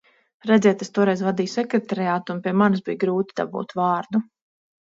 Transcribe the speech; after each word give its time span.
Redziet, 0.51 0.79
es 0.85 0.89
toreiz 0.95 1.21
vadīju 1.25 1.51
Sekretariātu 1.51 2.35
un 2.37 2.41
pie 2.47 2.57
manis 2.63 2.83
bija 2.89 3.03
grūti 3.07 3.41
dabūt 3.43 3.77
vārdu. 3.83 4.27